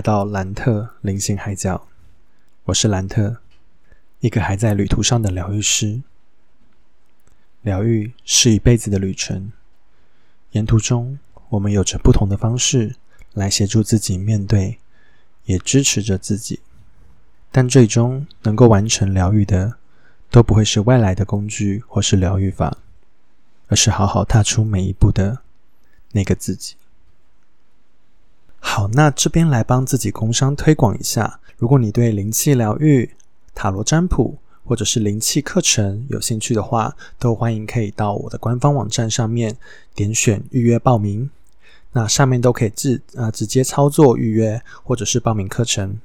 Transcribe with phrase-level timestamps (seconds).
[0.00, 1.86] 来到兰特灵性海角，
[2.64, 3.36] 我是兰特，
[4.20, 6.00] 一个还在旅途上的疗愈师。
[7.60, 9.52] 疗愈是一辈子的旅程，
[10.52, 11.18] 沿途中
[11.50, 12.96] 我们有着不同的方式
[13.34, 14.78] 来协助自己面对，
[15.44, 16.60] 也支持着自己。
[17.52, 19.76] 但最终能够完成疗愈的，
[20.30, 22.78] 都不会是外来的工具或是疗愈法，
[23.68, 25.42] 而是好好踏出每一步的
[26.12, 26.76] 那个自己。
[28.62, 31.40] 好，那这边来帮自己工商推广一下。
[31.56, 33.10] 如果你对灵气疗愈、
[33.54, 39.56] 塔罗占卜或者是灵气课程有兴趣的话，都欢迎可以到我的官方网站上面
[39.94, 41.28] 点选预约报名。
[41.92, 45.98] 那上面都可以自啊直接操作预约或者是报名课程。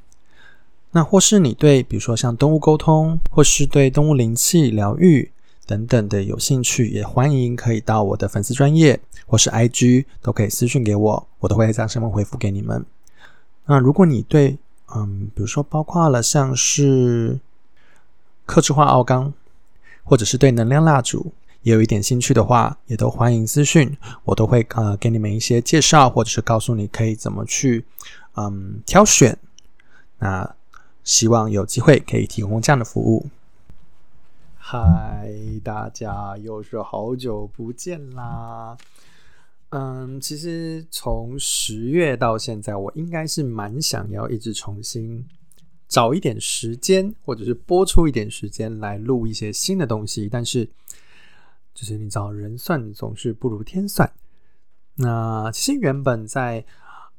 [0.91, 5.31] 那或是你对比如说像动物沟通，或是对动物灵气疗愈。
[5.65, 12.85] 等等的有兴趣，也欢迎可以到我的粉丝专业或是 IG 都可以私讯给我，我都会在上面回复给你们。
[13.65, 14.57] 那如果你对
[14.95, 17.39] 嗯，比如说包括了像是
[18.45, 19.33] 克制化奥钢，
[20.03, 27.83] 或者是对能量蜡烛也有一点兴趣的话，也都欢迎私讯，我都会呃给你们一些介绍，或者是告诉你可以怎么去
[28.35, 29.35] 嗯挑选。
[30.19, 30.55] 那
[31.03, 33.25] 希望有机会可以提供这样的服务。
[34.67, 35.31] 嗨，
[35.63, 38.75] 大家又是好久不见啦！
[39.69, 45.23] 嗯，其实从十月到现在，我应该是蛮想要一直重新
[45.87, 50.27] 找一点时间，或者是播出一点时间来录一些新的东西。
[50.27, 50.67] 但是，
[51.75, 54.11] 就是你知道，人算总是不如天算。
[54.95, 56.65] 那其实原本在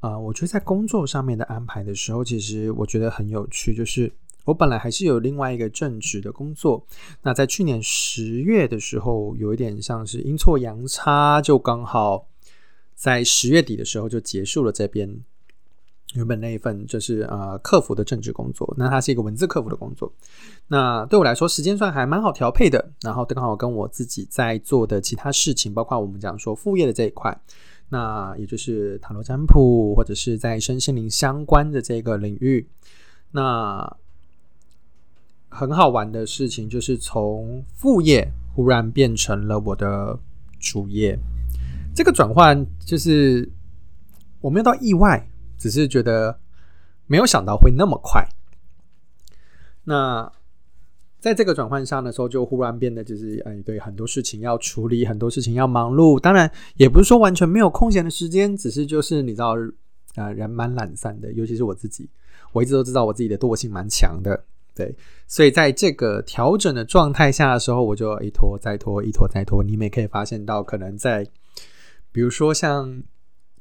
[0.00, 4.12] 啊，我觉得在工作上面的安排的时候，其实我觉得很有趣，就是。
[4.46, 6.86] 我本来还是有另外一个正职的工作，
[7.22, 12.28] 那在去年十月的时候，有一点像是阴错阳差，就刚好
[12.94, 15.20] 在十月底的时候就结束了这边
[16.14, 18.72] 原本那一份就是呃客服的正职工作。
[18.78, 20.12] 那它是一个文字客服的工作，
[20.68, 22.92] 那对我来说时间算还蛮好调配的。
[23.02, 27.36] 然后刚好跟我自己在做的其他事情，包括我们讲说副业的这一块，
[27.88, 32.64] 那也就是塔罗占卜或者是在身心灵相关的这个领域，
[33.32, 33.96] 那。
[35.56, 40.18] 很好玩的事情就是从副业忽然变成了我的
[40.60, 41.18] 主业，
[41.94, 43.50] 这个转换就是
[44.42, 46.38] 我没有到意外，只是觉得
[47.06, 48.22] 没有想到会那么快。
[49.84, 50.30] 那
[51.18, 56.20] 在这个转换上的时候，就忽然变得就是哎，对，很多事情要处理，很多事情要忙碌。
[56.20, 59.56] 当然，也不是说完全没有空闲的时间，只是就是你知道，
[60.16, 62.10] 啊，人蛮懒散的，尤其是我自己，
[62.52, 64.44] 我一直都知道我自己的惰性蛮强的。
[64.76, 64.94] 对，
[65.26, 69.64] 所以在这个调整的状态下的时候，我就一拖再拖，一拖再拖。
[69.64, 71.26] 你们也可以发现到，可能在
[72.12, 73.02] 比如说像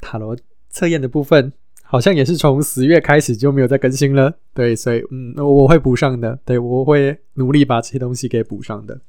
[0.02, 0.36] 塔罗
[0.70, 4.38] 测验的部分，好像也是从十月开始就没有再更新了。
[4.54, 6.38] 对，所以嗯，我会补上的。
[6.44, 9.00] 对，我会努力把这些东西给补上的。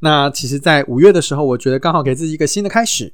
[0.00, 3.10] 那其实，在五月的时候，我觉得刚好给自己一个新的开始。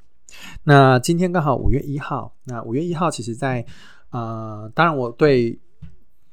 [0.65, 3.65] 那今天刚好五月一号，那五月一号，其实在
[4.11, 5.57] 呃，当然我对。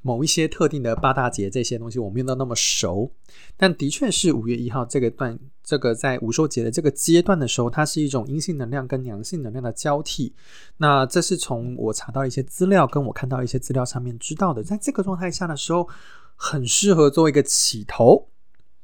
[0.02, 3.12] 某一些特定的八大节这些东西我没有到那么熟，
[3.56, 10.34] 但的确是五月一号这个段，这个在五寿节的这个阶段的时候，它是一种阴性能量跟阳性能量的交替。
[10.78, 15.88] 那这是从我查到一些资料，跟我看到一些资料上面知道的，在这个状态下的时候，
[16.36, 18.28] 很适合做一个起头，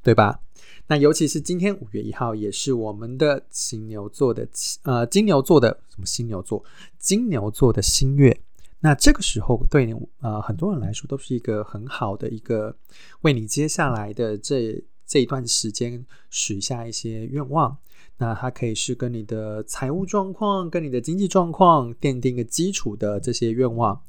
[0.03, 0.41] 对吧？
[0.89, 4.47] 那尤其是今天五月一号，也是我们的金牛座的
[4.83, 6.63] 呃金牛座的什么金牛座
[6.99, 8.39] 金牛座的新月。
[8.79, 12.75] 那这个时候，对你呃很多人来说，都是一个很好的一个
[13.21, 17.77] 为你接下来的这这一段时间许下一些愿望。
[18.19, 24.01] 那它可以是跟你的财务状况、跟你的经济状况奠定一个基础的这些愿望。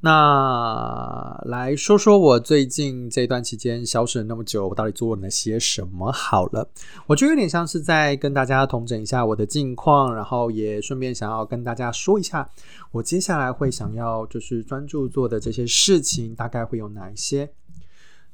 [0.00, 6.12] 那来说说我最近这段期间消失了那么久，我到底做了哪些什么？
[6.12, 6.68] 好了，
[7.06, 12.48] 我觉得有点像是在跟大家同整一下我的近况，然后也顺便想要跟大家说一下，
[12.92, 17.50] 我接下来会想要就是专注做的这些事情大概会有哪一些。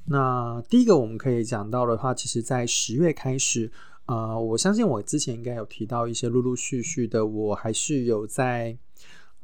[0.05, 3.73] 那第一个我们可以讲到的话，其实在十月开始，
[4.05, 8.77] 呃，我相信我之前应该有提到一些陆陆续续的，我还是有在，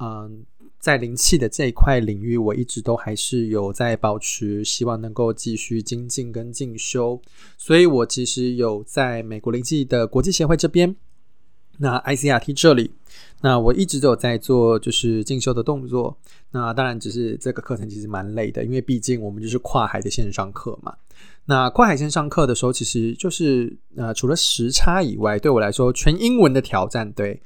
[0.01, 0.45] 嗯。
[0.79, 7.21] 在灵气的这一块领域，我一直都还是有在保持，希望能够继续精进跟进修。
[7.55, 10.95] 所以我其实有在美国灵气的国际协会这边，
[11.77, 12.89] 那 ICRT 这里，
[13.41, 16.17] 那我一直都有在做就是进修的动作。
[16.49, 20.95] 那当然，只是这个课程其实蛮累的，因为毕竟我们就是跨海的线上课嘛。
[21.45, 27.11] 那跨海线上课的时候，其实就是呃，除了时差以外，对我来说全英文的挑战。
[27.11, 27.39] 对，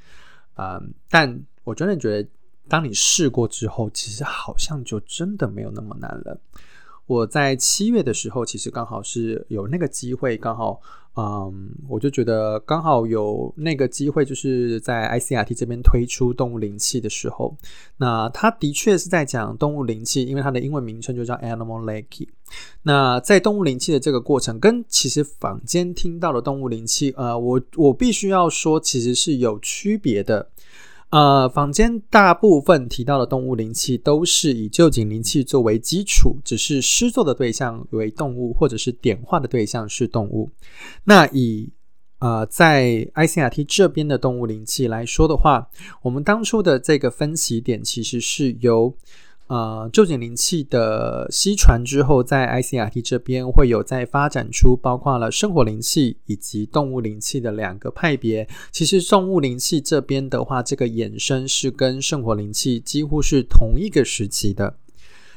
[0.56, 2.30] 嗯，但我真的觉得。
[2.68, 6.40] 当你试过之后，其实好像就真的没有那么难了。
[7.08, 10.82] 我在七月的时候，其实刚好是有那个机会，刚好，
[11.16, 17.56] 嗯，我就觉得刚好有那个机会，就是在 ICRT 这边推出动物灵气的时候，
[17.98, 22.28] 那它的确是在讲动物灵气，因为它的英文名称就叫 Animal Reiki。
[22.82, 30.50] 那在动物灵气的这个过程，跟其实坊间听到的动物灵气，呃，我我必须要说，其实是有区别的。
[31.16, 40.50] 呃，坊间大部分提到的动物灵气都是以旧景灵气作为基础，只是施作的对象为动物，或者是点化的对象是动物。
[41.06, 41.72] 那以
[42.20, 45.70] 呃在 ICRT 这边的动物灵气来说的话，
[46.02, 48.94] 我们当初的这个分歧点其实是由。
[49.48, 58.48] 呃，旧景灵气的西传之后，在 ICRT 这边会有在发展出包括了圣火灵气以及动物灵气的两个派别。
[58.72, 64.78] 其实动物灵气这边的话，这个衍生是跟圣火灵气几乎是同一个时期的。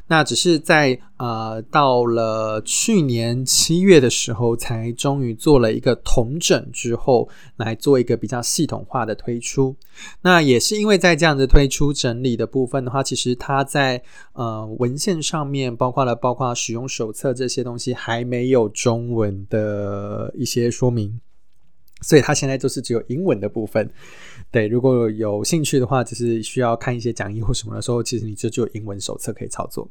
[0.08, 9.76] 那只是在呃，到了去年七月的时候，才终于做了一个同整之后，来做一个比较系统化的推出。
[10.22, 14.02] 那也是因为在这样子推出整理的部分的话，其实它在
[14.32, 21.20] 呃文献上面，包括了包括使用手册这些东西，还没有中文的一些说明。
[22.00, 23.88] 所以它现在就是只有英文的部分，
[24.50, 29.88] 对，如果有兴趣的话，就是需要看一些讲义或什么的时候，其实你就只有英文手册可以操作，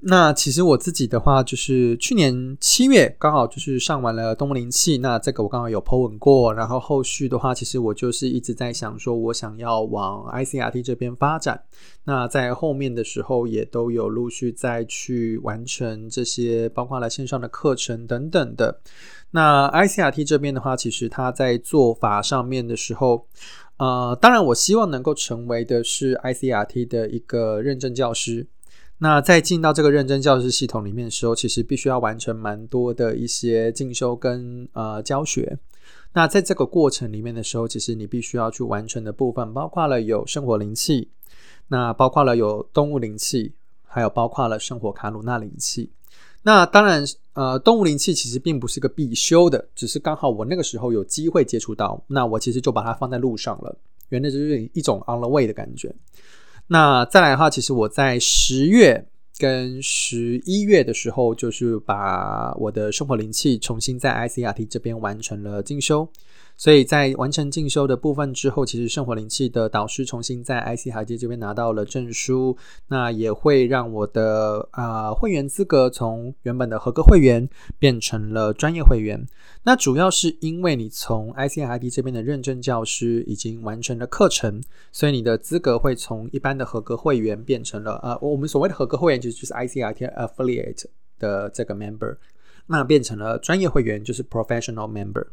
[0.00, 11.60] 那其实我自己的话，就是去年七月刚好就是上完了东灵气，那这个我刚好有 po 文过，然后后续的话，其实我就是一直在想说，我想要往 ICRT 这边发展。
[12.04, 18.80] 那在后面的时候，也都有陆续再去完成这些，包括了线上的课程等等的。
[19.32, 23.26] 那 ICRT 这边的话，其实它在做法上面的时候，
[23.78, 28.46] 呃，当然我希望能够成为的是 ICRT 的一个认证教师。
[28.98, 35.56] 那在进到这个认证教师系统里面的时候，其实必须要完成蛮多的一些进修跟呃教学。
[36.12, 41.08] 那在这个过程里面的时候，其实你必须要去完成的部分，包括了有生活灵气，
[41.68, 43.52] 那包括了有动物灵气，
[43.84, 45.90] 还有包括了生活卡鲁纳灵气。
[46.42, 47.04] 那当然，
[47.34, 53.76] 呃，动物灵气其实并不是个必修的，只是刚好我那个时候有机会接触到，那我其实就把它放在路上了，
[54.08, 55.94] 原来就是一种 on the way 的感觉。
[56.68, 59.06] 那再来的话，其实我在十月
[59.38, 66.08] 跟十一月的时候，就是把我的生活灵气重新在 ICRT 这边完成了进修。
[66.58, 72.56] 所以在完成进修的部分之后，其实圣火灵气的导师重新在 IC 海街这边拿到了证书，
[72.88, 79.24] 那也会让我的啊会员资格从原本的合格会员变成了专业会员。
[79.62, 84.60] 那主要是因为你从 IC 海 d 这边的认证教师已经完成了课程，
[84.90, 90.86] 所以你的资格会从一般的合格会员变成了呃我们所谓的合格会员，其实就是 IC 海 d affiliate
[91.20, 92.16] 的这个 member，
[92.68, 95.26] 那变成了专业会员，就是 professional member。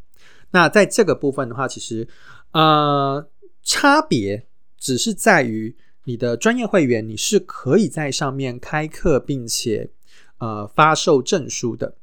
[0.51, 2.07] 那在这个部分的话，其实
[2.51, 3.27] 呃，
[3.61, 4.47] 差别
[4.79, 9.89] 只是在于你的专业会员，你是可以在上面开课，并且
[10.37, 11.95] 呃发售证书的。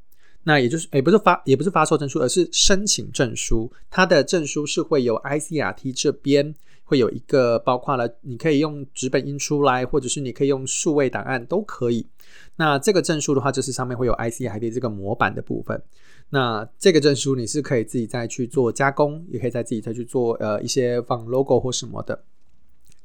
[0.43, 3.71] 那也就是，也不是发，也不是发售证书，而是申请证书。
[3.89, 6.53] 它的证书是会有 ICRT 这边
[6.83, 12.05] 会有一个，包括了你可以用纸本印出来，或者是你可以用数位档案都可以。
[12.55, 15.81] 那这个证书的话，就是上面会有 ICRT 这个模板的部分。
[16.29, 22.23] 那这个证书你是可以自己再去做加工，也可以再自己再去做呃一些放 logo 或什么的。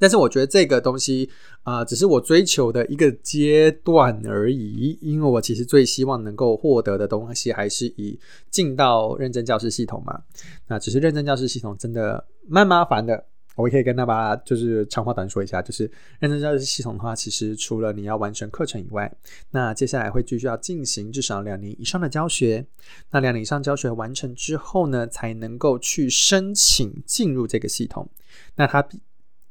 [0.01, 1.29] 但是我觉得这个东西
[1.63, 4.97] 啊，只是我追求的一个阶段而已。
[5.03, 8.19] 因为我其实最希望能够获得的东西，还是以
[8.51, 10.23] 进到认证教师系统嘛。
[10.69, 13.25] 那只是认证教师系统真的蛮麻烦的。
[13.59, 19.13] 我可以跟大家就是长话短说一下，就是认证教师系统的话，其实除了你要完成课程以外，
[19.51, 22.65] 那接下来会继续要进行至少两年以上的教学。
[23.11, 28.09] 那两年以上教学完成之后呢，才能够去申请进入这个系统。
[28.55, 28.89] 那它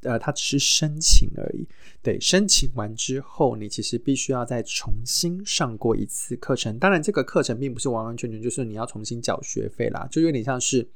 [0.03, 1.67] 呃，它只是申请而已。
[2.01, 6.79] 对，申请完之后，你其实必须要再重新上过一次课程。
[6.79, 10.87] 当然，这个课程并不是完完全全就是你要重新缴学费啦，就有点像是。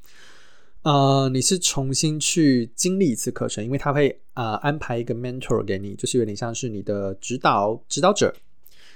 [0.83, 8.33] 呃，你是重新去经历一次课程，因为他会呃安排一个 mentor 给你，就是有点像是你的指导指导者，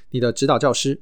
[0.09, 0.99] 你的指导教师。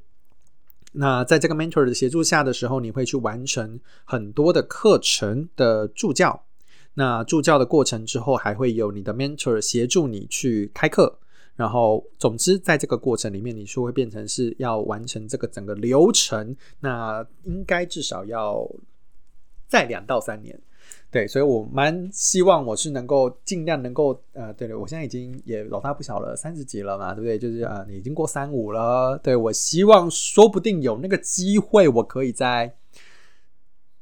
[0.92, 6.44] 那在这个 mentor 的协助下的时候，你会去完成很多的课程的助教。
[6.96, 11.18] 那助教的过程之后，还会有你的 mentor 协助你去开课。
[11.56, 18.68] 然后，总之，在这个过程里面，你说会变成是要完成这个整个流程，那应该至少要
[19.68, 20.60] 在两到三年。
[21.14, 27.38] 对，所以我蛮希望我是能够尽量能够呃，对对，我现在已经也老大不小了，三十几了嘛，对不对？
[27.38, 29.16] 就是啊，已经过三五了。
[29.22, 32.76] 对我希望说不定有那个机会，我可以在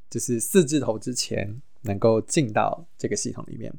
[0.08, 3.70] 就是四字头之前能够进到这个系统里面。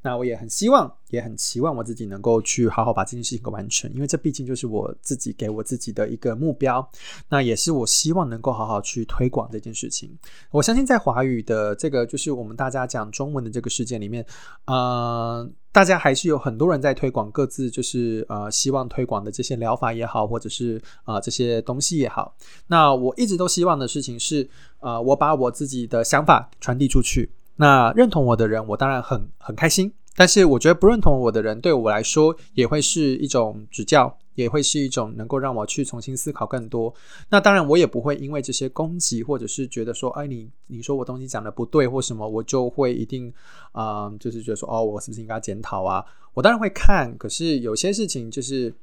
[0.00, 6.88] 那我也很希望，也很期望我自己能够去好好把这件事情给完成，因为这毕竟就是我自己给我自己的一个目标。
[7.28, 10.16] 那也是我希望能够好好去推广这件事情。
[10.50, 14.24] 我相信在华语的这个，就是我们大家讲中文的这个世界里面，
[14.66, 22.36] 呃，大家还是有很多人在推广各自就是呃希望推广的这些疗法也好，或者是啊这些东西也好。
[22.68, 27.30] 那我一直都希望的事情是，呃，我把我自己的想法传递出去。
[27.58, 29.92] 那认同我的人，我当然很很开心。
[30.16, 36.92] 但是我觉得不认同我的人，对我来说也会是一种指教，也会是一种能够让我去重新思考更多。
[37.28, 43.32] 那当然，我也不会因为这些攻击，或者是觉得说，哎，你你说我东西讲的不对或什么，我就会一定
[43.70, 46.04] 啊，就是觉得说，哦，我是不是应该检讨啊？
[46.34, 48.74] 我当然会看，可是有些事情就是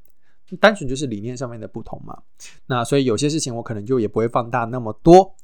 [0.58, 2.16] 单纯就是理念上面的不同嘛。
[2.66, 5.34] 那所以有些事情我可能就也不会放大那么多。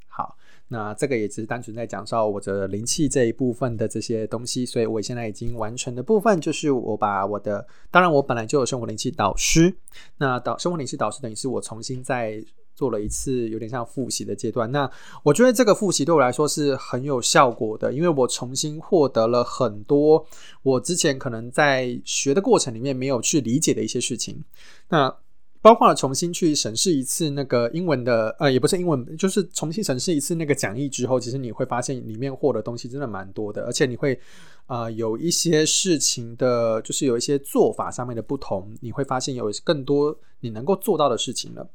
[0.73, 9.77] 那这个也只是单纯在讲到我的灵气这一部分的这些东西，所以我现在已经完成的部分就是我把我的，当然我本来就有生活灵气导师，
[10.17, 12.43] 那导生活灵气导师等于是我重新再
[12.75, 14.73] 做了一次有点像复习的阶段。
[14.73, 14.91] 那
[15.23, 20.27] 我觉得这个复习对我来说是很有效果的，因为我重新获得了很多
[20.63, 24.43] 我之前可能在学的过程里面没有去理解的一些事情。
[24.89, 25.15] 那
[25.63, 34.19] 包括了重新去审视一次那个英文的，呃，也不是英文，就是重新审视一次那个讲义之后，其实你会发现里面获得东西真的蛮多的，而且你会，
[34.67, 41.71] 呃，有一些事情的，就是有一些做法上面的不同，你会发现有更多你能够做到的事情了。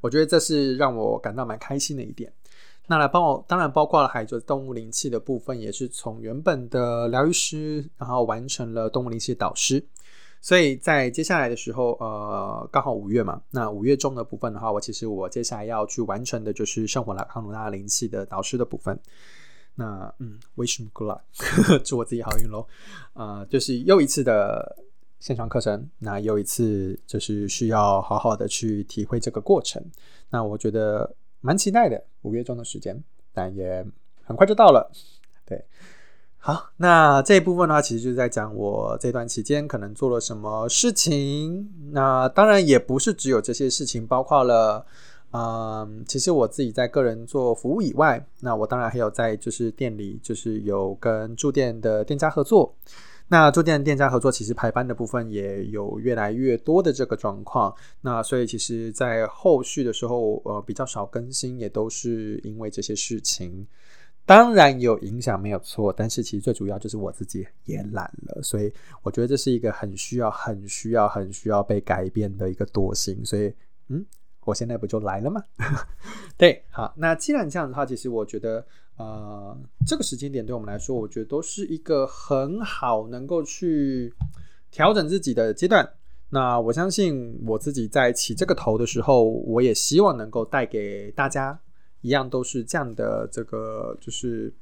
[0.00, 2.32] 我觉得这是让我感到蛮开心的一点。
[2.88, 9.82] 那来帮我，当然包括了还有动物灵气的部分，也是从原本的疗愈师，然后完成了动物灵气导师。
[10.44, 19.00] 所以在接下来的时候，呃，刚好五月嘛，那五月中的部分的话，我其实我接下来要去完成的就是圣火拉康鲁纳灵气的导师的部分。
[19.74, 21.22] 那嗯，wish me good luck，
[21.82, 22.66] 祝我自己好运喽。
[23.14, 24.84] 呃，就是又一次的
[25.18, 29.82] 线上课程，那又一次就是需要好好的去体会这个过程。
[30.28, 31.10] 那我觉得
[31.40, 33.82] 蛮期待的，五月中的时间，但也
[34.22, 34.92] 很快就到了，
[36.46, 41.66] 好，那这一部分的话，其实就是在讲我这段期间可能做了什么事情。
[41.90, 44.84] 那当然也不是只有这些事情，包括了，
[45.32, 52.74] 嗯，其实我自己在个人做服务以外，那我当然还有在就是店里，就是有跟住店的店家合作。
[53.26, 57.74] 那住店店家合作，其实排班的部分也有越来越多的这个状况。
[58.02, 63.66] 那所以其实，在后续的时候，呃，比较少更新，也都是因为这些事情。
[64.26, 73.22] 当然有影响没有错，但是其实最主要就是我自己也懒了，所以我觉得这是一个很需要、很需要、很需要被改变的一个惰性。
[73.22, 73.52] 所以，
[73.88, 74.04] 嗯，
[74.46, 75.44] 我现在不就来了吗？
[76.38, 78.66] 对，好，那既然这样的话，其实我觉得，
[78.96, 79.54] 呃，
[79.86, 84.10] 这个时间点对我们来说，我觉得都是一个很好能够去
[84.70, 85.86] 调整自己的阶段。
[86.30, 91.60] 那我相信我自己在起这个头的时候，我也希望能够带给大家。
[92.04, 94.52] 一样都是这样的，这个就是，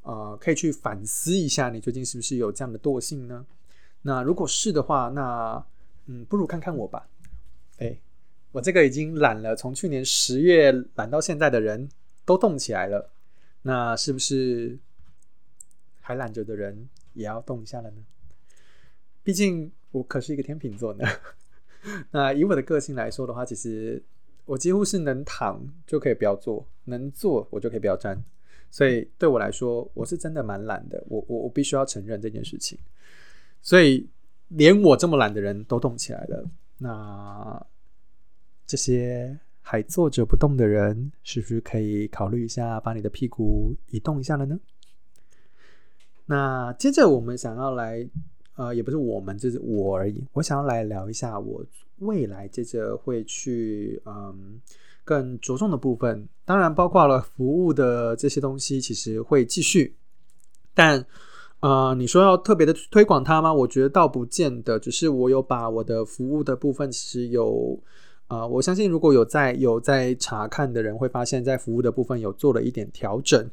[0.00, 3.44] 呃，可以去反思一下，你最近是不是有这样的惰性呢？
[4.00, 5.62] 那如果是的话，那
[6.06, 7.06] 嗯，不如看看我吧。
[7.76, 7.94] 哎，
[8.52, 11.90] 我这个已经懒了，从去年十月懒到现在的人
[12.24, 13.10] 都动起来了，
[13.60, 14.78] 那是不是
[16.00, 17.98] 还懒着的人也要动一下了呢？
[19.22, 21.04] 毕竟我可是一个天秤座呢。
[22.12, 24.02] 那以我的个性来说的话，其实。
[24.46, 28.18] 我几乎是能躺就可以不要坐，能坐我就可以不要站，
[28.70, 31.04] 所以对我来说，我是真的蛮懒的。
[31.08, 32.78] 我我我必须要承认这件事情。
[33.60, 34.08] 所以
[34.48, 36.48] 连我这么懒的人都动起来了，
[36.78, 37.66] 那
[38.66, 44.58] 这些还坐着不动的人，是不是可以考虑一下把你的屁股移动一下了呢？
[46.24, 48.08] 那接着我们想要来。
[48.58, 50.24] 呃，也不是我们，就是我而已。
[50.32, 51.62] 我想要来聊一下我
[51.98, 54.60] 未来接着会去嗯
[55.04, 59.96] 更着重的部分，当然包括了服务的这些东西，其实会继续。
[60.74, 61.06] 但
[61.60, 63.52] 呃，你说要特别的推广它吗？
[63.52, 67.80] 我觉得倒不见得，只是我有把我的服务的部分，其实有
[68.28, 73.48] 呃，我相信如果有在有在查看的人会发现，在服务的部分有做了一点调整。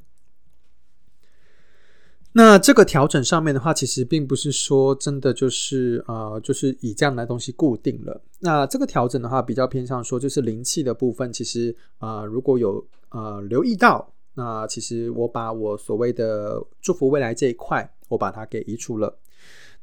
[2.36, 8.20] 那这个调整上面的话，其实并不是说真的就是呃，就是以这样的东西固定了。
[8.40, 19.16] 那这个调整的话，比较偏向说就是灵气的部分，其实呃，如果有呃留意到那其实我把我所谓的祝福未来这一块，我把它给移除了。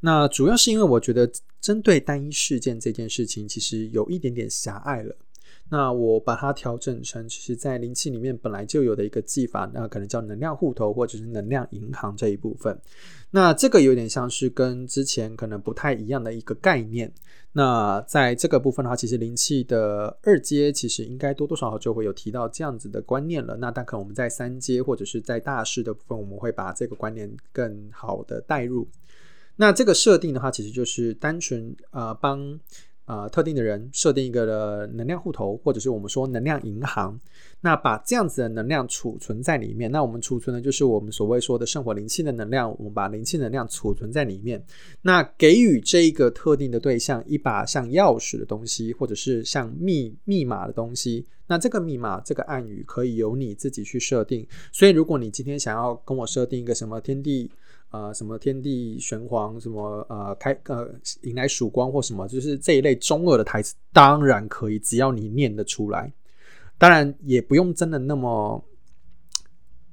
[0.00, 1.30] 那主要是因为我觉得
[1.60, 5.14] 针对单一事件这件事情，其实有一点点狭隘了。
[5.72, 12.76] 那我把它调整成，其实，在灵气里面本来就有的一个技法，那可能叫能量户头或者是能量银行这一部分。
[13.30, 17.12] 那这个有点像是跟之前可能不太一样的一个概念。
[17.52, 23.56] 那在这个部分的话，其实灵气的二阶其实应该多多少少就会有提到这样子的观念了。
[23.56, 28.88] 那但可能我们在三阶或者是在大师的部分，我们会把这个观念更好的带入。
[29.54, 32.58] 那这个设定的话，其实就是单纯呃帮。
[33.10, 37.18] 呃，特定的人设定一个的能量户头，或者是我们说能量银行，
[37.60, 39.90] 那把这样子的能量储存在里面。
[39.90, 44.64] 那我们储存的就是我们所谓说的圣火灵气的能量，我们把灵气能量储存在里面。
[45.02, 51.26] 那给予这一个特定的对象一把像钥匙的东西，或者是像密密码的东西。
[51.48, 54.46] 那这个密码，这个暗语可以由你自己去设定。
[54.70, 57.50] 所以，如果你今天想要跟我设定一个什么天地。
[57.90, 60.88] 呃，什么天地玄黄，什么呃开呃
[61.22, 66.12] 迎来曙光或什么，就是这一类中二的台词，当然可以，只要你念得出来。
[66.78, 68.64] 当然也不用真的那么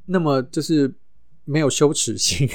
[0.06, 0.94] 那么就是
[1.44, 2.48] 没有羞耻心，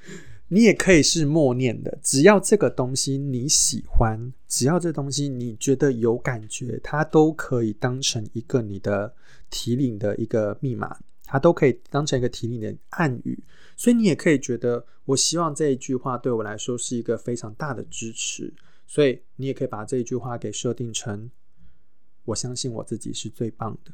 [0.48, 9.12] 你也可以是默念的，只要这个东西你喜欢，只要这东西你觉得有感觉，它都可以当成一个你的
[9.48, 10.96] 提领的一个密码。
[11.32, 13.38] 它都可以当成一个提领的暗语，
[13.76, 18.52] 所以你也可以觉得，我希望这一句话对我来说是一个非常大的支持，
[18.84, 21.30] 所以你也可以把这一句话给设定成，
[22.24, 23.92] 我相信我自己是最棒的。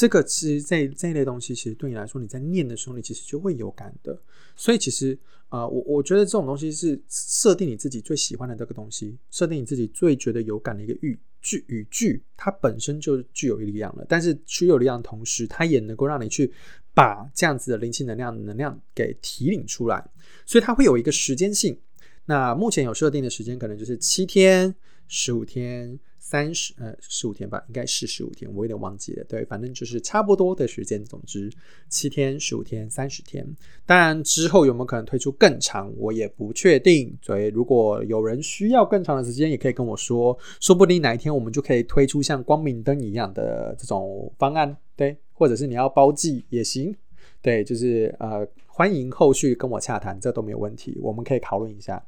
[0.00, 4.18] 这个其实这这一类东西，其实对你来说，你在念的时候，你其实就会有感的。
[4.56, 5.18] 所以其实
[5.50, 14.06] 啊，我我觉得这种东西是设定你自己最喜欢的这个东西，设定你自己最觉得有感的一个语句语句，它本身就具有力量了。
[14.08, 16.50] 但是具有力量的同时，它也能够让你去
[16.94, 20.02] 把这样子的灵气能量能量给提领出来。
[20.46, 21.78] 所以它会有一个时间性。
[22.24, 24.74] 那目前有设定的时间，可能就是七天、
[25.08, 26.00] 十五天。
[26.22, 29.24] 三十呃十五天吧，应该是十五天，我有点忘记了。
[29.24, 31.02] 对，反正就是差不多的时间。
[31.04, 31.50] 总之，
[31.88, 33.44] 七天、十五天、三十天。
[33.86, 37.18] 当然之后有没有可能推出更长，我也不确定。
[37.22, 44.76] 所以如果有人需要更长的时间，也可以跟我说，说不定哪一天我们就可以推出像光明灯一样的这种方案。
[44.94, 46.94] 对，或者是你要包季也行。
[47.42, 52.04] 对，就是呃，欢迎后续跟我洽谈，这都没有问题，我们可以讨论一下。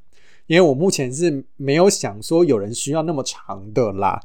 [0.52, 4.20] 因为我目前是没有想说有人需要那么长的啦，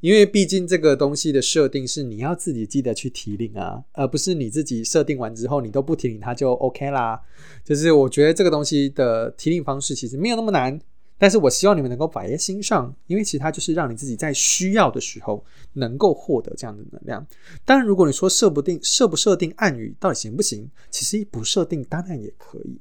[0.00, 7.20] 因为毕竟这个东西的设定是你要自己记得去提领啊，而不是你自己设定完之后你都不提领它就 OK 啦。
[7.64, 10.76] 就是我觉得这个东西的提领方式其实没有那么难，
[11.16, 17.24] 但是我希望你们能够摆在心上，因为其实它就是让你自己在需要的时候能够获得这样的能量。
[17.64, 22.80] 当然，如果你说设不定设不设定暗语到底行不行，其实不设定当然也可以。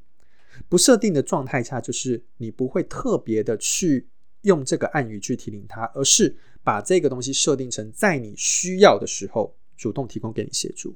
[0.69, 4.07] 不设定的状态下，就是你不会特别的去
[4.41, 10.95] 用这个暗语去提醒它，而是把这个东西设定成在你需要的时候主动提供给你协助。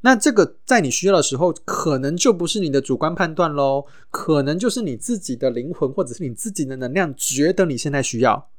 [0.00, 8.50] 那这个在你需要的时候，可能就不是你的主观判断喽，可能就是你自己的灵魂或者是你自己的能量觉得你现在需要，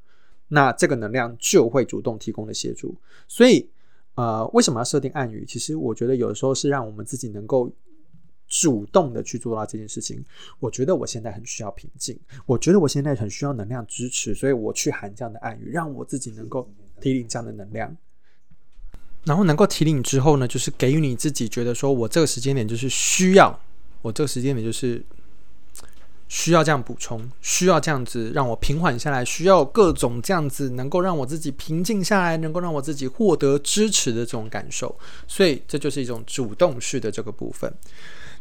[0.50, 2.96] 那这个能量就会主动提供的协助。
[3.28, 3.70] 所以，
[4.15, 5.46] 呃，为什么要设定暗语？
[5.48, 7.72] 其实我觉得有的时候是让我们自己能够。
[8.50, 10.26] 主动的去做到这件事情，
[10.60, 16.68] 我觉得我现在很需要平静，我觉得我现在很需要能量支持，所以我去喊这样的暗语，让我自己能够
[17.00, 17.96] 提领这样的能量。
[19.26, 23.60] 然后能够提领之后呢，就是给予你自己觉得说我这个时间点就是需要，
[24.02, 25.04] 我这个时间点就是
[26.30, 34.98] 需要这样补充，需要这样子让我平缓下来，需要各种这样子能够让我自己平静下来，能够让我自己获得支持的这种感受。
[35.28, 37.72] 所以这就是一种主动式的这个部分。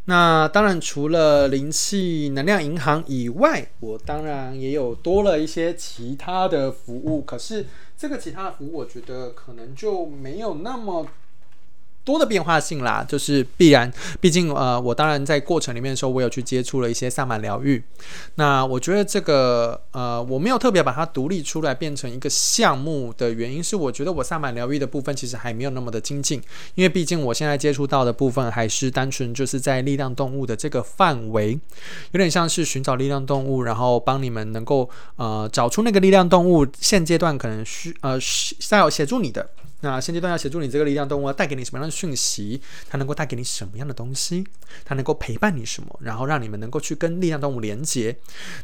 [0.07, 7.23] 那当然，除了灵气能量银行以外，我当然也有多了一些其他的服务。
[7.23, 11.07] 可是这个其他的服务，我觉得可能就没有那么。
[12.05, 13.93] 多的变化性啦，就是必然。
[14.21, 17.83] 毕竟，呃，我当然在过程里面的时候，我有去接触了一些萨满疗愈。
[18.37, 26.43] 那我觉得这个，呃，我没有特别把它独立出来变成一个项目的原因是，我觉得我萨满疗愈的部分其实还没有那么的精进。
[26.75, 31.59] 因为毕竟我现在接触到的部分还是单纯就是在力量动物的这个范围，
[32.13, 39.51] 有点像是寻找力量动物，然后帮你们能够呃找出那个力量动物现阶段可能需呃需要协助你的。
[39.81, 42.61] 那现阶段要协助你这个力量动物，带给你什么样的讯息？
[42.89, 44.45] 它能够带给你什么样的东西？
[44.85, 45.99] 它能够陪伴你什么？
[46.03, 48.17] 然后让你们能够去跟力量动物连接。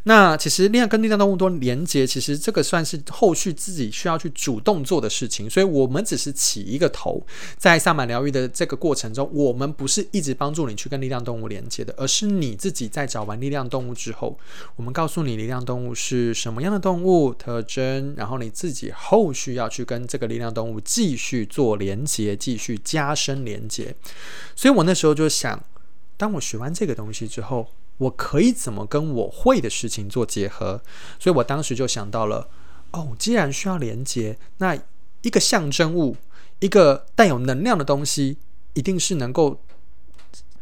[0.02, 5.48] 那其实力量跟力量动物多连接，其实这个算是后续自己需要去主动做的事情。
[5.48, 7.24] 所以我们只是起一个头，
[7.56, 14.36] 在萨满疗愈的这个过程中，我们不是一直帮助你去跟力量动物连接的，而是你自己在找完力量动物之后，
[14.76, 23.94] 我们告诉你力量动物是什么样的动物特征，然后你自己后续要去跟这个力量动物继续做连接，继续加深连接。
[24.56, 25.62] 所以我那时候就想，
[26.16, 30.80] 当我学完这个东西之后，我可以怎么跟我会的事情做结合？
[31.18, 32.48] 所以我当时就想到了，
[32.92, 34.74] 哦，既然需要连接，那
[35.20, 36.16] 一个象征物，
[36.60, 38.38] 一个带有能量的东西，
[38.72, 39.60] 一定是能够。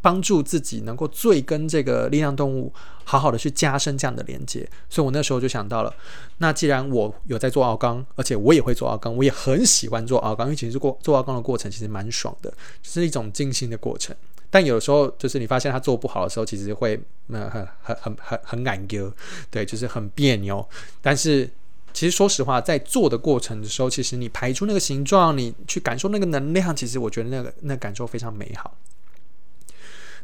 [0.02, 2.70] 帮助自己能够最跟这个力量动物
[3.04, 5.94] 好好的去加深这样的连接，所以我那时候就想到了，
[6.38, 12.50] 那既然我有在做奥钢，而且我也会做奥钢，我也很喜欢做奥钢，因为其实过做奥钢的过程其实蛮爽的，
[12.82, 14.14] 就是一种静心的过程。
[14.50, 19.10] 但有的时候就是你发现它做不好的时候，其实会呃很很很很很难丢，
[19.50, 20.68] 对，就是很别扭。
[21.00, 21.48] 但是
[21.94, 28.76] 其实说实话，在做的过程的时候，其实你排出那个形状，你去感受那个能量，其实我觉得那个那感受非常美好。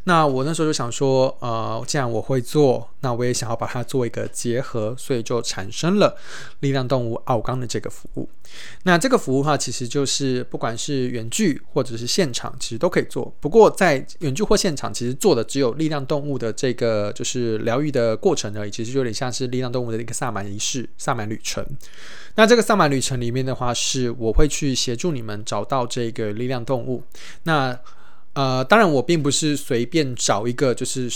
[0.05, 6.17] 那我那时候就想说，呃，既然我会做，那我也想要把它做一个结合，所以就产生了
[6.61, 8.29] 力量动物奥钢的这个服务。
[8.85, 13.31] 那这个服务的话，其实就是不管是远距或者是现场，其实都可以做。
[13.41, 21.63] 不过在远距或现场，其实做的只有力量动物的这个就是疗愈的过程而已，其实就有点像是力量动物的一个萨满仪式、萨满旅程。
[22.37, 27.03] 那这个萨满旅程里面的话，是我会去协助你们找到这个力量动物。
[27.43, 27.79] 那
[28.39, 31.11] 呃，当然，我并不是随便找一个，就是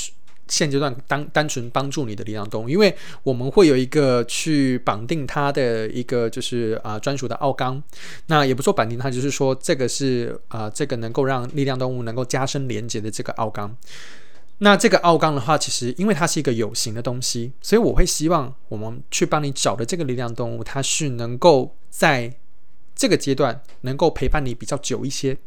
[0.48, 7.80] 现阶段单单纯帮助你的力量动物，因为我们会有一个去绑定它的一个，就是啊专属的奥钢。
[8.26, 13.72] 那也不说绑定它，就是说这个是啊这个能够让力量动物能够加深连接的这个奥钢。
[14.58, 22.34] 那这个奥钢的话，其实因为它是一个有形的东西，所以我会希望我们去帮你找的这个力量动物，它是能够在
[22.96, 25.38] 这个阶段能够陪伴你比较久一些。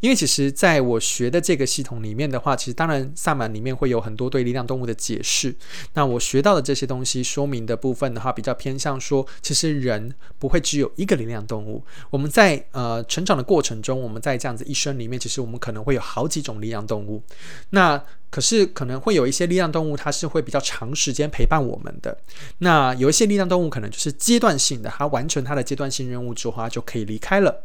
[0.00, 5.54] 因为其实在我学的这个系统里面的话，其实当然萨满里面会有很多对力量动物的解释。
[5.94, 11.84] 那我学到的这些东西说明的部分的话，比较偏向说，其实人不会只有一个力量动物。
[12.10, 17.22] 我们在呃成长的过程中，我们在这样子一生里面，其实我们可能会有好几种力量动物。
[17.70, 22.16] 那可是可能会有一些力量动物，它是会比较长时间陪伴我们的。
[22.58, 27.64] 那有一些力量动物可能就是阶段性的，它完成它的阶段性任务之后，它就可以离开了。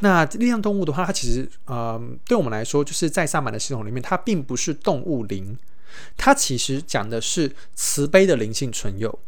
[0.00, 5.54] 那力量动物的话，它其实呃，对我们来说，就是在萨满的系统里面，它并不是动物灵，
[6.16, 9.18] 它其实讲的是慈悲的灵性存有。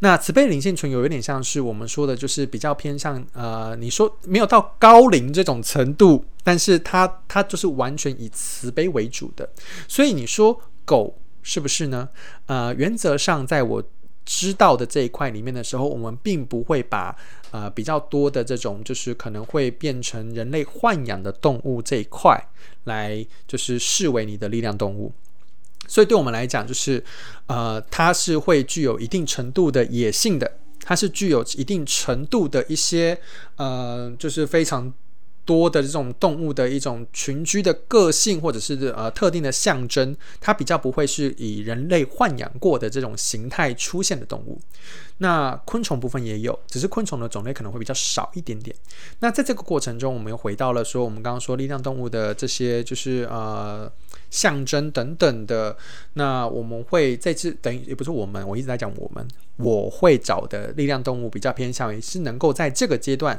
[0.00, 9.48] 那慈悲灵性存有有点像是我们说的，就是比较偏向呃，你说没有到高龄这种程度，但是它它就是完全以慈悲为主的。
[9.88, 12.06] 所以你说狗是不是呢？
[12.46, 13.82] 呃，原则上在我
[14.26, 17.16] 知道的这一块里面的时候，我们并不会把
[17.50, 22.38] 呃比较多的这种就是可能会变成人类豢养的动物这一块
[22.84, 25.10] 来就是视为你的力量动物。
[25.86, 27.02] 所以对我们来讲，就是，
[27.46, 33.18] 呃，它是会具有一定程度的野性的，它是具有一定程度的一些，
[33.56, 34.92] 呃，就是非常
[35.44, 44.60] 多的这种动物的一种群居的个性，或者是呃特定的象征，它比较不会是以人类豢养过的这种形态出现的动物。
[45.18, 48.74] 那昆虫部分也有，只是昆虫的种类可能会比较少一点点。
[49.20, 53.90] 那在这个过程中，我们又回到了说，我们刚刚说力量动物的这些，就是呃。
[54.30, 55.76] 象征等等的，
[56.14, 59.28] 那我们会这次等于也不是我们，我一直在讲我们，
[59.58, 63.38] 我会找的力量动物比较偏向于是能够在这个阶段。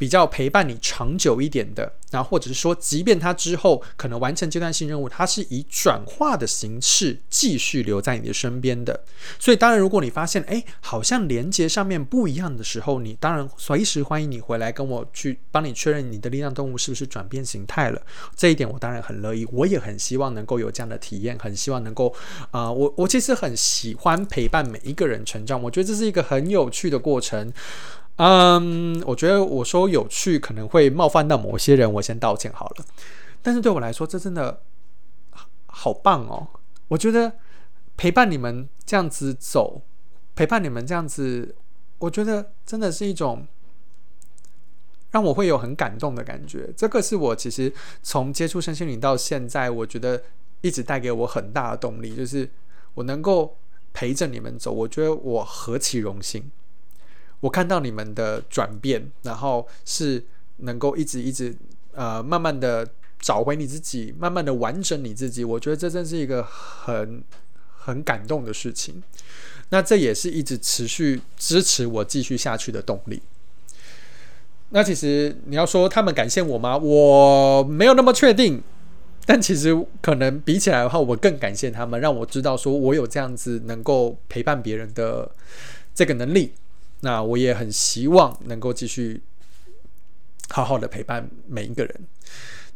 [0.00, 9.04] 比较陪伴你长久一点的，然后或者是说，即便它之后可能完成阶段性任务，它是以转化的形式继续留在你的身边的。
[9.38, 18.00] 所以，当然，如果你发现哎，好像连接上面不一样的时候，你当然随时欢迎你回来跟我去帮你确认你的力量动物是不是转变形态了。
[18.34, 22.14] 这一点我当然很乐意，我也很希望能够有这样的体验，很希望能够
[22.52, 27.52] 啊，我我其实很喜欢陪伴每一个人成长，我觉得这是一个很有趣的过程。
[28.22, 32.84] 嗯，我觉得我说有趣可能会冒犯到某些人，我先道歉好了。
[33.40, 34.60] 但是对我来说，这真的
[35.64, 36.46] 好棒哦！
[36.88, 37.32] 我觉得
[37.96, 39.80] 陪伴你们这样子走，
[40.36, 41.56] 陪伴你们这样子，
[41.98, 43.46] 我觉得真的是一种
[45.12, 46.70] 让我会有很感动的感觉。
[46.76, 50.22] 这个是我其实从接触身心灵到现在，我觉得
[50.60, 52.50] 一直带给我很大的动力，就是
[52.92, 53.56] 我能够
[53.94, 56.50] 陪着你们走，我觉得我何其荣幸。
[57.40, 60.24] 我看到你们的转变，然后是
[60.58, 61.54] 能够一直一直
[61.92, 62.86] 呃慢慢的
[63.18, 67.22] 找回你自己，慢慢的完整你自己，我觉得这真是一个很
[67.78, 69.02] 很感动的事情。
[69.70, 73.22] 那这也是一直持续支持我继续下去的动力。
[74.70, 76.76] 那其实你要说他们感谢我吗？
[76.76, 78.62] 我没有那么确定。
[79.26, 85.30] 但其实可能比起来的话，我更感谢他们，让我知道说我有这样子能够陪伴别人的
[85.94, 86.52] 这个能力。
[87.00, 89.22] 那我也很希望能够继续
[90.50, 92.00] 好好的陪伴每一个人。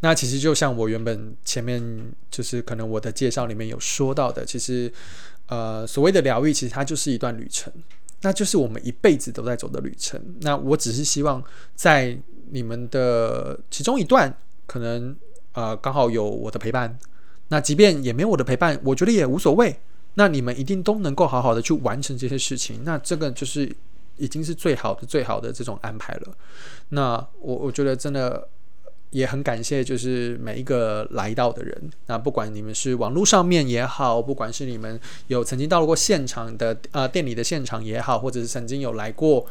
[0.01, 4.93] 那其实就像我原本前面就是可能我的介绍里面有说到的，其实
[5.47, 7.73] 呃所谓的疗愈，其实它就是一段旅程，
[8.23, 10.21] 那就是我们一辈子都在走的旅程。
[10.41, 11.43] 那我只是希望
[11.75, 12.19] 在
[12.51, 15.17] 你们的其中一段可能。
[15.57, 16.99] 呃，刚好有我的陪伴，
[17.47, 19.79] 那即便也没有我的陪伴，我觉得也无所谓。
[20.15, 23.73] 那你们一定都能够好好的去完成这些事情，那这个就是
[24.17, 26.37] 已经是最好的、最好的这种安排了。
[26.91, 28.49] 那我我觉得真的
[29.11, 31.91] 也很感谢，就是每一个来到的人。
[32.07, 34.99] 那不管你们是网络上面也好，不管是你们
[35.29, 39.47] 有曾经到过现场的呃店里的现场也好，或者是曾经有来过，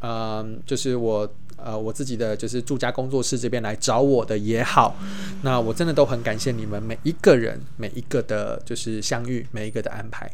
[0.00, 1.28] 嗯，就是我。
[1.56, 4.94] 呃，我自己的就是住家工作室这边来找我的也好，
[5.42, 10.30] 那我真的都很感谢你们每一个人每一个的，就是相遇每一个的安排。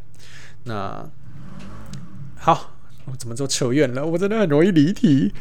[0.64, 1.08] 那
[2.36, 2.72] 好，
[3.10, 4.06] 我怎么做扯远了？
[4.06, 5.32] 我真的很容易离题。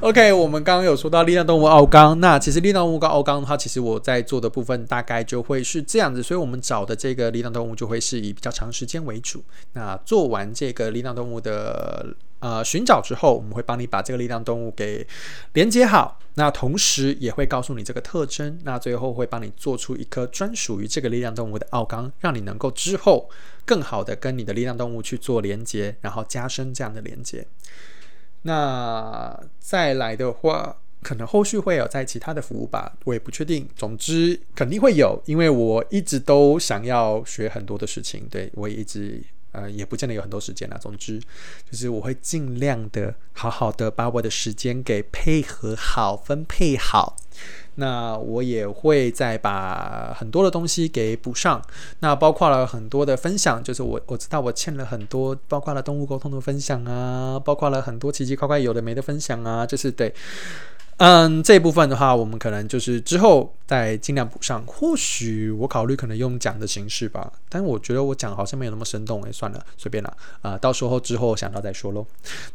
[0.00, 9.42] OK，我们刚刚有说到力量动物奥刚，那其实力量动物跟奥刚的话，其实我在做的部分大概就会是这样子，所以我们找的这个力量动物就会是以比较长时间为主。
[9.72, 12.06] 那做完这个力量动物的。
[12.38, 15.06] 呃，寻找之后，我们会帮你把这个力量动物给
[15.54, 23.30] 连接好，那同时也会告诉你这个特征，那最后会帮你做出一颗专属于这个力量动物的奥钢，让你能够之后
[23.64, 27.46] 更好的跟你的力量动物去做连接，然后加深这样的连接。
[28.42, 33.66] 那再来的话，可能后续会有在其他的服务吧，我也不确定。
[33.74, 39.22] 总之肯定会有，因为我一直都想要学很多的事情，对我也一直。
[39.56, 40.76] 呃，也不见得有很多时间了。
[40.78, 41.18] 总之，
[41.70, 47.16] 就是我会尽量的好好的把我的时间给配合好、分配好。
[47.78, 51.60] 那我也会再把很多的东西给补上。
[52.00, 60.14] 那包括了很多的分享，就是我我知道我欠了很多，包括了动物沟通的分享啊，包括了很多奇奇怪怪有的没的分享啊，就是对。
[60.98, 64.64] 嗯，这一部分的话，我们可能就是之后再尽量补上。
[64.66, 72.06] 或许我考虑可能用讲的形式吧，但我觉得我讲好像没有那么生动，哎，算了，随便了啊，到时候之后想到再说喽。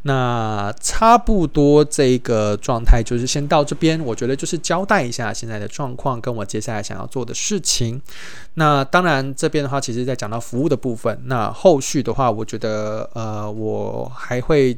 [0.02, 8.02] 那差不多这个状态就是先到这边，我觉得就是交代一下现在的状况，跟我接下来想要做的事情。
[8.56, 14.76] 那当然这边的话，其实在讲到服务的部分，那后续的话，我觉得呃，我还会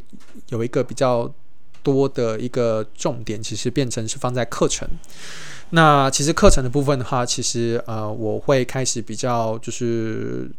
[0.50, 1.34] 有一个比较。
[1.84, 4.88] 多的一个重点，其实变成是放在课程。
[5.70, 10.50] 那其实课程的部分的话，其实呃，我会开始比较就是。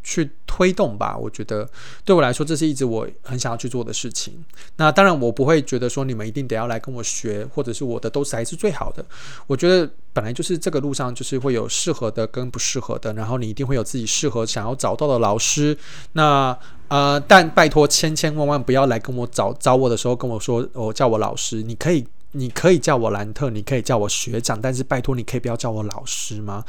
[0.00, 1.68] 去推动吧，我觉得
[2.02, 4.42] 对我来说，这是一直我很想要去做的事情。
[4.76, 9.04] 那当然，我不会觉得说你们一定得要来跟我学，或者是我的都才是最好的。
[9.46, 15.76] 我觉得本来就是这个路上就是会有适合的跟不适合的，然后你一定会有自己适合想要找到的老师。
[16.12, 16.58] 那
[16.88, 26.64] 呃，但拜托千千万万不要来跟我找找我的时候跟我说我叫我老师，你可以你可以叫我兰特，你可以叫我学长，但是拜托你可以不要叫我老师吗？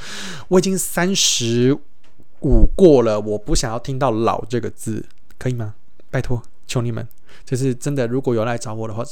[0.47, 1.77] 我已经三十。
[2.41, 5.05] 五过了，我不想要听到“老”这个字，
[5.37, 5.75] 可以吗？
[6.09, 7.05] 拜托，求你们，
[7.43, 9.03] 就是真的，如果有来找我的话，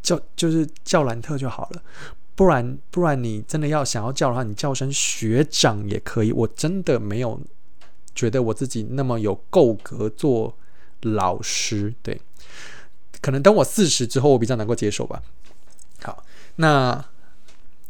[0.00, 1.82] 叫就是叫兰特就好了，
[2.36, 6.30] 不然不然你真的要想要叫的话，你叫声学长也可以。
[6.30, 7.40] 我真的没有
[8.14, 10.56] 觉得我自己那么有够格做
[11.02, 12.20] 老师，对，
[13.20, 15.22] 可能等我四十之后，我比较能够接受吧。
[16.02, 16.24] 好，
[16.56, 17.04] 那。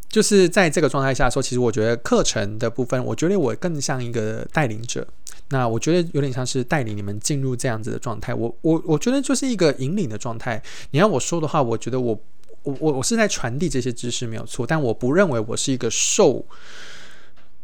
[0.07, 5.05] 就是在这个状态下说，其实我觉得课程的部分，我觉得我更像一个带领者。
[5.49, 8.33] 那我觉得有点像是带领你们进入这样子的状态。
[8.33, 10.63] 我我我觉得就是一个引领的状态。
[10.93, 12.17] 你要我说的话，我觉得我
[12.63, 16.47] 我我我是在传递这些知识没有错，但我不认为我是一个受，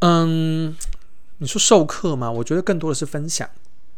[0.01, 0.75] 嗯，
[1.41, 2.31] 你说授课吗？
[2.31, 3.49] 我觉得更多的是分享。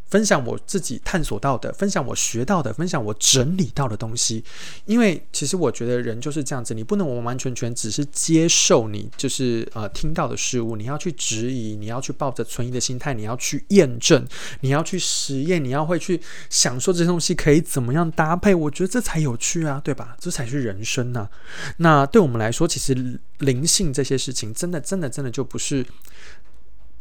[0.07, 4.45] 分享我自己探索到的，分享我学到的，分享我整理到的东西。
[4.85, 14.23] 因为其实我觉得人就是这样子，你不能完完全全只是接受你就是呃听到的事物，你要去质疑，你要去抱着存疑的心态，你要去验证，
[14.61, 18.55] 你要去实验，你要会去想说这些东西可以怎么样搭配。
[18.55, 20.15] 我觉得这才有趣啊，对吧？
[20.21, 21.27] 这才是人生呢。
[21.79, 25.87] 那对我们来说，其实灵性这些事情，真的真的真的就不是。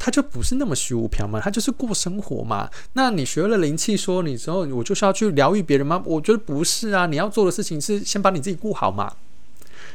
[0.04, 2.68] 他就不是那么虚无缥缈，他就是过生活嘛。
[2.94, 6.02] 那你学了灵气，说你之后我就是要去疗愈别人吗？
[6.08, 9.16] 我觉得不是啊，你要做的事情是先把你自己顾好嘛，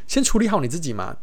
[0.06, 1.16] 先处理好你自己嘛。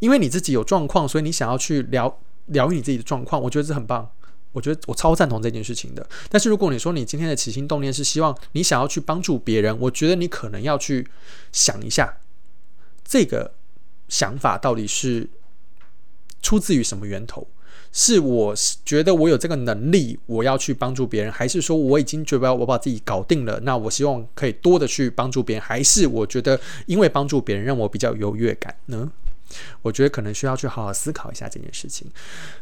[0.00, 4.10] 因为你自己有状况，所以你想要去疗疗愈你自己的状况，我觉得这很棒。
[4.50, 6.04] 我觉得我超赞同这件事情的。
[6.28, 11.06] 但是如果你说你今天的起心动念是希望你想要去帮助别人，我觉得你可能要去
[11.52, 12.18] 想一下，
[13.04, 13.52] 这个
[14.08, 15.30] 想法到底是
[16.42, 17.46] 出自于什么源头。
[17.98, 18.54] 是我
[18.84, 23.58] 觉得我有这个能力，我要去帮助别人，还是说我已经觉得我把自己搞定了？
[23.62, 29.10] 那我希望可以多的去帮助别人，还是我觉得因为帮助别人让我比较优越感呢？
[29.80, 32.06] 我觉得可能需要去好好思考一下这件事情。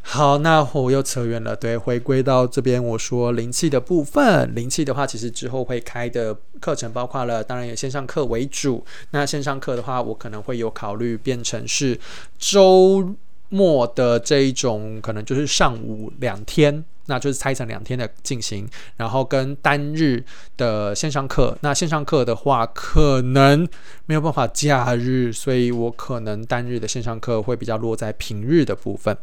[0.02, 1.56] 好，那我又扯远了。
[1.56, 8.84] 对，回归到这边，我说灵气的部分，灵气的话，其实之后会开的课程包括了，当然以线上课为主。
[9.10, 11.98] 那线上课的话，我可能会有考虑变成是
[12.38, 13.16] 周。
[13.50, 20.24] 末的这一种可能就是上午两天，那就是拆成两天的进行，然后跟单日
[20.56, 21.56] 的线上课。
[21.60, 23.68] 那线上课的话，可能
[24.06, 29.16] 没有办法假日，所以我可能单日的线上课会比较落在平日的部分。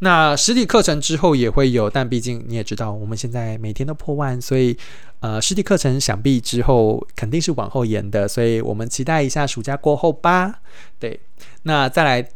[0.00, 4.76] 那实体课程之后也会有，但毕竟你也知道，我们现在每天都破万，所以
[5.20, 10.60] 呃，实体课程想必之后肯定是往后延的，所以我们期待一下暑假过后吧。
[11.00, 11.18] 对，
[11.62, 12.28] 那再来。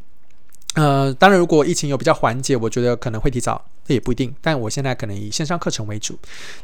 [0.76, 4.34] 呃，当然，如果疫情有比较缓解，我觉得可能会提早，这也不一定。
[4.42, 6.18] 但我现在可能以线上课程为主。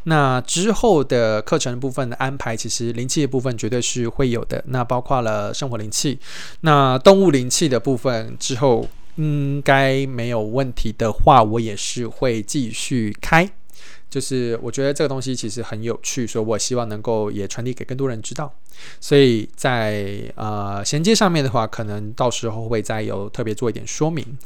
[0.04, 4.62] 那之后的课程部分的安排，其实灵气的部分绝对是会有的。
[4.66, 6.18] 那包括了生活灵气，
[6.60, 13.50] 那动物灵气的部分之后应该没有问题的话，我也是会继续开。
[14.12, 18.52] 就是我觉得这个东西其实很有趣，所以我希望能够也传递给更多人知道。
[19.00, 24.36] 所以在呃衔接上面的话，可能到时候会再有特别做一点说明。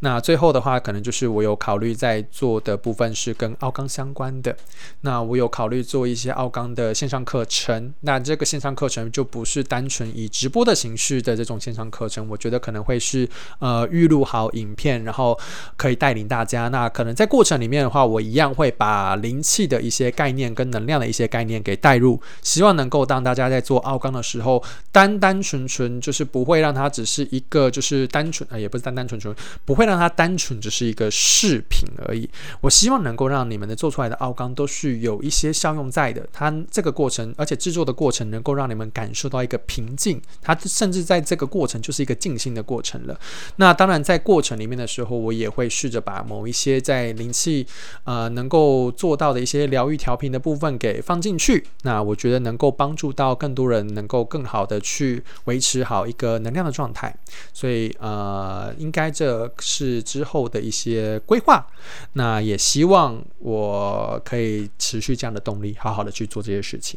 [0.00, 4.56] 那最后的话，可能就是我有考虑在做的部分是跟奥钢相关的。
[5.00, 7.92] 那我有考虑做一些奥钢的线上课程。
[8.02, 15.36] 那这个线上课程就不是单纯以直播的形式的这种线上课程，我觉得可能会是呃预录好影片，然后
[15.76, 16.68] 可以带领大家。
[16.68, 23.86] 那可能在过程里面的话，我一样会把灵气的一些概念跟能量的一些概念给带入，希望能够当大家在做。
[23.86, 29.32] 奥钢的时候，单单纯纯就是不会让它只是一个，就是单纯啊，也不是单单纯纯，
[29.64, 32.28] 不会让它单纯只是一个饰品而已。
[32.62, 36.26] 我希望能够让你们的做出来的奥钢都是有一些效用在的。
[36.32, 40.20] 它这个过程，而且制作的过程能够让你们感受到一个平静。
[40.42, 43.16] 它甚至在这个过程就是一个静心的过程了。
[43.56, 47.64] 那当然，在过程里面的时候，我也会试着把某一些在灵气
[48.04, 51.66] 呃能够做做到的一些疗愈调频的部分给放进去。
[51.82, 53.66] 那我觉得能够帮助到更多。
[53.66, 57.12] 人能够更好的去维持好一个能量的状态，
[57.52, 61.66] 所以呃，应该这是之后的一些规划。
[62.12, 66.96] 那也希望我可以持续这样的动力，好好的去做这些事情。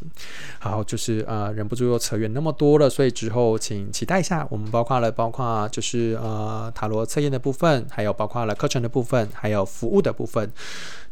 [0.60, 4.46] 好，就是呃，忍不住又扯远那么多了，所以之后请期待一下。
[4.48, 10.52] 我们包括了，包括就是呃塔罗测验的部分，还有包括了课程的部分，还有服务的部分。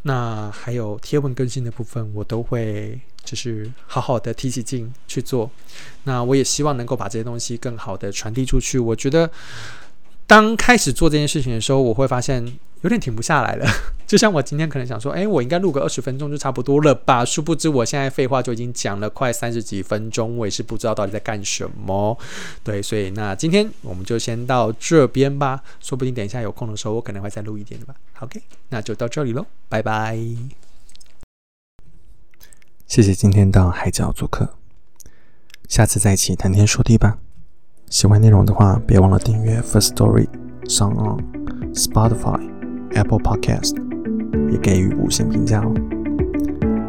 [0.09, 5.51] 那还有贴文更新的部分，我都会就是好好的提起劲去做。
[6.05, 8.79] 那我也希望能够把这些东西更好的传递出去。
[8.79, 9.31] 我觉得，
[10.27, 13.67] 当开始做这件事情的时候，我会发现有点停不下来了。
[14.07, 17.25] 就像我今天可能想说，哎，我应该录个二十分钟就差不多了吧？
[17.25, 22.17] 殊不知我现在废话就已经讲了快三十几分钟，我也是不知道到底在干什么。
[22.64, 25.62] 对，所以那今天我们就先到这边吧。
[25.81, 27.95] 说不定等一下有空的时候，我可能会再录一点的吧。
[28.21, 30.19] OK，那就到这里喽，拜拜。
[32.87, 34.55] 谢谢今天到海角做客，
[35.69, 37.19] 下次再一起谈天说地吧。
[37.91, 40.27] 喜欢内容的话，别忘了订阅 First Story
[40.67, 42.58] 上 on Spotify、
[42.94, 43.77] Apple Podcast，
[44.51, 45.72] 也给予五星评价哦。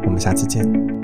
[0.04, 0.99] 我们下次见。